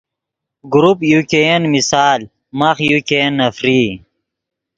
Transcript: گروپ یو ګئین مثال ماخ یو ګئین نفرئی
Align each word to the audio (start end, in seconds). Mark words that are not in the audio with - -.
گروپ 0.73 0.99
یو 1.11 1.21
ګئین 1.31 1.63
مثال 1.73 2.19
ماخ 2.59 2.77
یو 2.89 2.99
ګئین 3.09 3.33
نفرئی 3.39 3.87